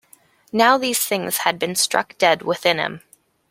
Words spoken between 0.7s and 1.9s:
these things had been